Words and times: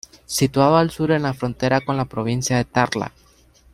Situado 0.25 0.77
al 0.77 0.89
sur 0.89 1.11
en 1.11 1.21
la 1.21 1.35
frontera 1.35 1.79
con 1.79 1.95
la 1.95 2.05
provincia 2.05 2.57
de 2.57 2.65
Tarlac. 2.65 3.13